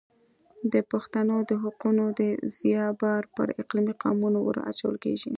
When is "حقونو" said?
1.63-2.05